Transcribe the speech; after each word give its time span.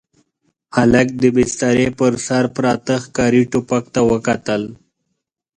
هلک 0.75 1.07
د 1.21 1.23
بسترې 1.35 1.87
پر 1.99 2.13
سر 2.25 2.43
پراته 2.55 2.95
ښکاري 3.03 3.43
ټوپک 3.51 3.83
ته 3.93 4.01
وکتل. 4.11 4.61